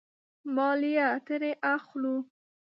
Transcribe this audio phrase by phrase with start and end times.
[0.55, 2.15] مالیه ترې اخلو.